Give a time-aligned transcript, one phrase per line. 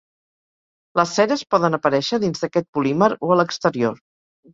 [0.99, 4.01] Les ceres poden aparèixer dins d'aquest polímer o a l'exterior.